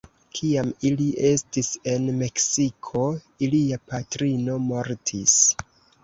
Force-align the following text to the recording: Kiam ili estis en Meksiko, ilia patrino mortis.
Kiam 0.37 0.69
ili 0.89 1.03
estis 1.31 1.67
en 1.91 2.07
Meksiko, 2.21 3.03
ilia 3.47 3.77
patrino 3.91 4.55
mortis. 4.71 5.35